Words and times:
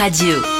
Radio. 0.00 0.59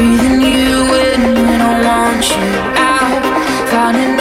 Breathing 0.00 0.40
you 0.40 0.94
in 1.04 1.20
when 1.46 1.60
I 1.60 1.74
want 1.84 2.24
you 2.26 2.52
out. 2.80 3.20
Finding 3.68 4.19